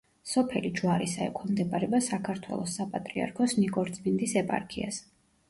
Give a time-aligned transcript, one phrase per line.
[0.29, 5.01] სოფელი ჯვარისა ექვემდებარება საქართველოს საპატრიარქოს ნიკორწმინდის ეპარქიას.